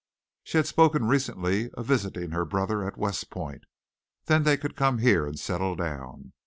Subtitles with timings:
[0.43, 3.65] She had spoken recently of visiting her brother at West Point.
[4.25, 6.33] Then they could come here and settle down.